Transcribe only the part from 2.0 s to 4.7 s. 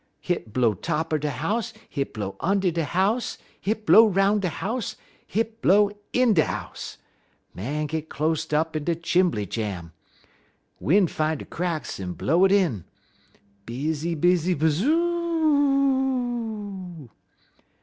blow und' de house, hit blow 'roun' de